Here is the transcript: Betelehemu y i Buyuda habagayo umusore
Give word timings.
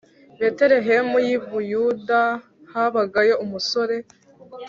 Betelehemu 0.39 1.15
y 1.27 1.29
i 1.37 1.37
Buyuda 1.47 2.21
habagayo 2.71 3.35
umusore 3.45 3.97